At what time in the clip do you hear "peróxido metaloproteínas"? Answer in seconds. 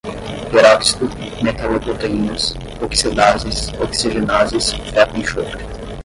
0.51-2.55